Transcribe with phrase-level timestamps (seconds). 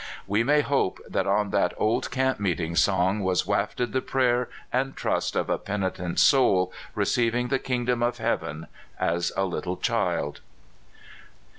[0.25, 4.95] We may hope that on that old camp meeting song was wafted the prayer and
[4.95, 8.65] trust of a penitent soul receiving the kingdom of heaven
[8.99, 10.39] as a little child.